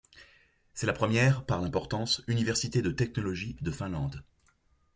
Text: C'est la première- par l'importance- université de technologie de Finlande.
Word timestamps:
C'est 0.73 0.87
la 0.87 0.93
première- 0.93 1.45
par 1.45 1.61
l'importance- 1.61 2.23
université 2.27 2.81
de 2.81 2.89
technologie 2.89 3.55
de 3.61 3.69
Finlande. 3.69 4.23